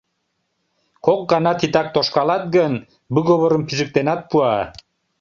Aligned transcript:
Кок 1.05 1.19
гана 1.31 1.51
титак 1.59 1.87
тошкалат 1.95 2.43
гын, 2.55 2.73
выговорым 3.13 3.61
пижыктенат 3.67 4.21
пуа. 4.29 4.55